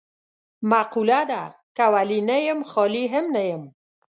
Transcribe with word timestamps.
مقوله 0.69 1.21
ده: 1.29 1.43
که 1.75 1.85
ولي 1.93 2.19
نه 2.29 2.37
یم 2.47 2.59
خالي 2.71 3.03
هم 3.13 3.25
نه 3.35 3.43
یم. 3.49 3.63